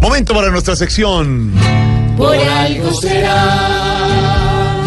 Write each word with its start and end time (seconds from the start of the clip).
Momento 0.00 0.32
para 0.34 0.50
nuestra 0.50 0.74
sección. 0.76 1.52
Por 2.16 2.34
algo 2.34 2.92
será. 2.94 4.80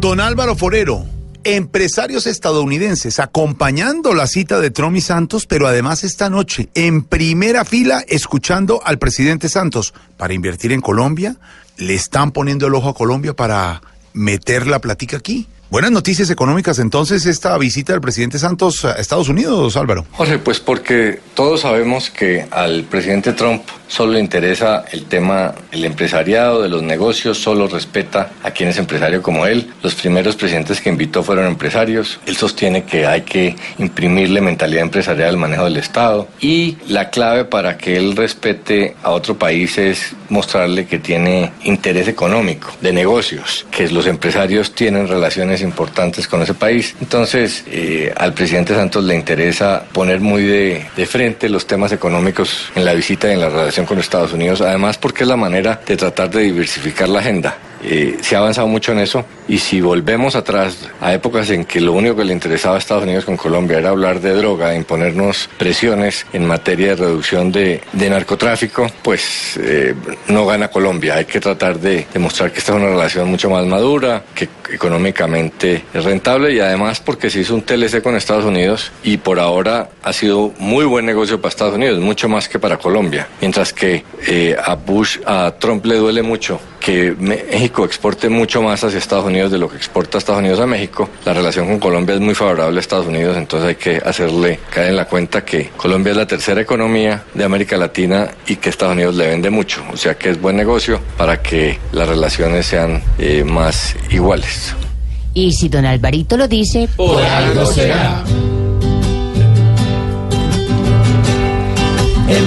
Don 0.00 0.18
Álvaro 0.18 0.56
Forero, 0.56 1.06
empresarios 1.44 2.26
estadounidenses 2.26 3.20
acompañando 3.20 4.12
la 4.12 4.26
cita 4.26 4.58
de 4.58 4.70
Trump 4.70 4.96
y 4.96 5.00
Santos, 5.02 5.46
pero 5.46 5.68
además 5.68 6.02
esta 6.02 6.30
noche 6.30 6.68
en 6.74 7.04
primera 7.04 7.64
fila 7.64 8.02
escuchando 8.08 8.80
al 8.84 8.98
presidente 8.98 9.48
Santos 9.48 9.94
para 10.16 10.34
invertir 10.34 10.72
en 10.72 10.80
Colombia. 10.80 11.36
Le 11.76 11.94
están 11.94 12.32
poniendo 12.32 12.66
el 12.66 12.74
ojo 12.74 12.88
a 12.88 12.94
Colombia 12.94 13.34
para 13.34 13.82
meter 14.14 14.66
la 14.66 14.80
platica 14.80 15.18
aquí. 15.18 15.46
Buenas 15.70 15.92
noticias 15.92 16.28
económicas 16.30 16.80
entonces 16.80 17.26
esta 17.26 17.56
visita 17.56 17.92
del 17.92 18.00
presidente 18.00 18.40
Santos 18.40 18.84
a 18.84 18.94
Estados 18.94 19.28
Unidos, 19.28 19.76
Álvaro. 19.76 20.04
Jorge, 20.10 20.38
pues 20.38 20.58
porque 20.58 21.20
todos 21.34 21.60
sabemos 21.60 22.10
que 22.10 22.44
al 22.50 22.82
presidente 22.82 23.32
Trump 23.32 23.62
solo 23.90 24.12
le 24.12 24.20
interesa 24.20 24.84
el 24.92 25.04
tema 25.04 25.52
el 25.72 25.84
empresariado 25.84 26.62
de 26.62 26.68
los 26.68 26.82
negocios, 26.82 27.38
solo 27.38 27.66
respeta 27.66 28.30
a 28.42 28.52
quien 28.52 28.68
es 28.68 28.78
empresario 28.78 29.20
como 29.20 29.46
él. 29.46 29.68
Los 29.82 29.96
primeros 29.96 30.36
presidentes 30.36 30.80
que 30.80 30.88
invitó 30.88 31.22
fueron 31.22 31.46
empresarios. 31.46 32.20
Él 32.24 32.36
sostiene 32.36 32.84
que 32.84 33.04
hay 33.04 33.22
que 33.22 33.56
imprimirle 33.78 34.40
mentalidad 34.40 34.82
empresarial 34.82 35.30
al 35.30 35.36
manejo 35.36 35.64
del 35.64 35.76
Estado 35.76 36.28
y 36.40 36.78
la 36.88 37.10
clave 37.10 37.44
para 37.44 37.76
que 37.76 37.96
él 37.96 38.16
respete 38.16 38.94
a 39.02 39.10
otro 39.10 39.36
país 39.36 39.76
es 39.76 40.14
mostrarle 40.28 40.86
que 40.86 41.00
tiene 41.00 41.52
interés 41.64 42.06
económico, 42.06 42.70
de 42.80 42.92
negocios, 42.92 43.66
que 43.72 43.88
los 43.90 44.06
empresarios 44.06 44.72
tienen 44.72 45.08
relaciones 45.08 45.62
importantes 45.62 46.28
con 46.28 46.42
ese 46.42 46.54
país. 46.54 46.94
Entonces, 47.00 47.64
eh, 47.66 48.14
al 48.16 48.32
presidente 48.34 48.74
Santos 48.74 49.04
le 49.04 49.16
interesa 49.16 49.84
poner 49.92 50.20
muy 50.20 50.44
de, 50.44 50.86
de 50.96 51.06
frente 51.06 51.48
los 51.48 51.66
temas 51.66 51.90
económicos 51.90 52.70
en 52.76 52.84
la 52.84 52.94
visita 52.94 53.28
y 53.28 53.32
en 53.32 53.40
la 53.40 53.48
relación 53.48 53.79
con 53.86 53.98
Estados 53.98 54.32
Unidos, 54.32 54.60
además 54.60 54.98
porque 54.98 55.24
es 55.24 55.28
la 55.28 55.36
manera 55.36 55.80
de 55.86 55.96
tratar 55.96 56.30
de 56.30 56.42
diversificar 56.42 57.08
la 57.08 57.20
agenda. 57.20 57.69
Eh, 57.82 58.18
se 58.20 58.36
ha 58.36 58.38
avanzado 58.38 58.66
mucho 58.66 58.92
en 58.92 58.98
eso 58.98 59.24
y 59.48 59.58
si 59.58 59.80
volvemos 59.80 60.36
atrás 60.36 60.88
a 61.00 61.14
épocas 61.14 61.50
en 61.50 61.64
que 61.64 61.80
lo 61.80 61.92
único 61.92 62.16
que 62.16 62.24
le 62.24 62.32
interesaba 62.32 62.76
a 62.76 62.78
Estados 62.78 63.04
Unidos 63.04 63.24
con 63.24 63.36
Colombia 63.36 63.78
era 63.78 63.90
hablar 63.90 64.20
de 64.20 64.34
droga, 64.34 64.74
imponernos 64.74 65.48
presiones 65.58 66.26
en 66.32 66.46
materia 66.46 66.90
de 66.90 66.96
reducción 66.96 67.50
de, 67.50 67.80
de 67.92 68.10
narcotráfico, 68.10 68.86
pues 69.02 69.58
eh, 69.62 69.94
no 70.28 70.46
gana 70.46 70.68
Colombia. 70.68 71.16
Hay 71.16 71.24
que 71.24 71.40
tratar 71.40 71.78
de 71.78 72.06
demostrar 72.12 72.52
que 72.52 72.58
esta 72.58 72.72
es 72.72 72.78
una 72.78 72.90
relación 72.90 73.30
mucho 73.30 73.50
más 73.50 73.64
madura, 73.66 74.24
que 74.34 74.48
económicamente 74.72 75.84
es 75.92 76.04
rentable 76.04 76.52
y 76.52 76.60
además 76.60 77.00
porque 77.00 77.30
se 77.30 77.40
hizo 77.40 77.54
un 77.54 77.62
TLC 77.62 78.02
con 78.02 78.16
Estados 78.16 78.44
Unidos 78.44 78.92
y 79.02 79.16
por 79.16 79.40
ahora 79.40 79.88
ha 80.02 80.12
sido 80.12 80.52
muy 80.58 80.84
buen 80.84 81.06
negocio 81.06 81.40
para 81.40 81.50
Estados 81.50 81.74
Unidos, 81.74 81.98
mucho 82.00 82.28
más 82.28 82.48
que 82.48 82.58
para 82.58 82.76
Colombia. 82.76 83.28
Mientras 83.40 83.72
que 83.72 84.04
eh, 84.26 84.56
a 84.62 84.74
Bush, 84.74 85.18
a 85.26 85.54
Trump 85.58 85.84
le 85.86 85.96
duele 85.96 86.22
mucho 86.22 86.60
que 86.80 87.14
México 87.18 87.84
exporte 87.84 88.28
mucho 88.28 88.62
más 88.62 88.82
hacia 88.82 88.98
Estados 88.98 89.26
Unidos 89.26 89.52
de 89.52 89.58
lo 89.58 89.68
que 89.68 89.76
exporta 89.76 90.18
Estados 90.18 90.40
Unidos 90.40 90.58
a 90.60 90.66
México. 90.66 91.08
La 91.24 91.34
relación 91.34 91.66
con 91.68 91.78
Colombia 91.78 92.14
es 92.14 92.20
muy 92.20 92.34
favorable 92.34 92.78
a 92.78 92.80
Estados 92.80 93.06
Unidos, 93.06 93.36
entonces 93.36 93.68
hay 93.68 93.74
que 93.76 93.96
hacerle 93.98 94.58
caer 94.70 94.88
en 94.88 94.96
la 94.96 95.04
cuenta 95.04 95.44
que 95.44 95.68
Colombia 95.76 96.12
es 96.12 96.16
la 96.16 96.26
tercera 96.26 96.60
economía 96.60 97.24
de 97.34 97.44
América 97.44 97.76
Latina 97.76 98.28
y 98.46 98.56
que 98.56 98.70
Estados 98.70 98.94
Unidos 98.94 99.14
le 99.14 99.28
vende 99.28 99.50
mucho. 99.50 99.84
O 99.92 99.96
sea 99.96 100.14
que 100.14 100.30
es 100.30 100.40
buen 100.40 100.56
negocio 100.56 101.00
para 101.16 101.42
que 101.42 101.78
las 101.92 102.08
relaciones 102.08 102.66
sean 102.66 103.02
eh, 103.18 103.44
más 103.44 103.94
iguales. 104.10 104.74
Y 105.34 105.52
si 105.52 105.68
don 105.68 105.86
Alvarito 105.86 106.36
lo 106.36 106.48
dice, 106.48 106.88
Por 106.96 107.22
algo 107.22 107.66
será. 107.66 108.24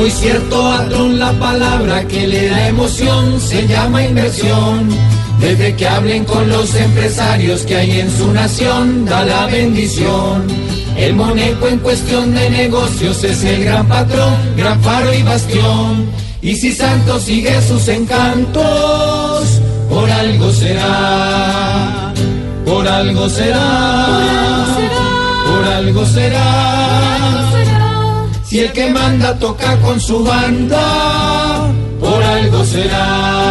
Muy 0.00 0.10
cierto, 0.10 0.62
patrón, 0.62 1.18
la 1.18 1.30
palabra 1.32 2.08
que 2.08 2.26
le 2.26 2.48
da 2.48 2.68
emoción 2.68 3.38
se 3.38 3.66
llama 3.68 4.02
inversión. 4.02 4.88
Desde 5.38 5.76
que 5.76 5.86
hablen 5.86 6.24
con 6.24 6.48
los 6.48 6.74
empresarios 6.74 7.66
que 7.66 7.76
hay 7.76 8.00
en 8.00 8.10
su 8.10 8.32
nación, 8.32 9.04
da 9.04 9.24
la 9.24 9.44
bendición. 9.44 10.46
El 10.96 11.14
Moneco 11.14 11.68
en 11.68 11.80
cuestión 11.80 12.34
de 12.34 12.48
negocios 12.48 13.22
es 13.24 13.44
el 13.44 13.62
gran 13.64 13.86
patrón, 13.88 14.34
gran 14.56 14.80
faro 14.80 15.12
y 15.12 15.22
bastión. 15.22 16.10
Y 16.40 16.56
si 16.56 16.72
Santos 16.72 17.24
sigue 17.24 17.60
sus 17.60 17.86
encantos, 17.88 19.60
por 19.90 20.10
algo 20.10 20.50
será, 20.50 22.14
por 22.64 22.88
algo 22.88 23.28
será, 23.28 24.66
por 25.44 25.64
algo 25.66 26.06
será. 26.06 27.69
Si 28.50 28.58
el 28.58 28.72
que 28.72 28.90
manda 28.90 29.38
toca 29.38 29.80
con 29.80 30.00
su 30.00 30.24
banda, 30.24 31.72
por 32.00 32.20
algo 32.20 32.64
será. 32.64 33.49